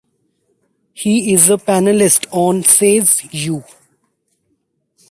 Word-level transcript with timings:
He 0.93 1.31
is 1.31 1.47
a 1.47 1.57
panelist 1.57 2.25
on 2.31 2.63
Says 2.63 3.31
You! 3.31 3.63